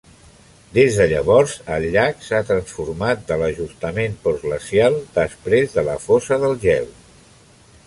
[0.77, 6.61] Des de llavors, el llac s'ha transformat de l'ajustament postglacial després de la fosa del
[6.67, 6.93] gel.